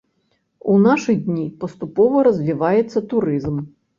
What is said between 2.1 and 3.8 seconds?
развіваецца турызм.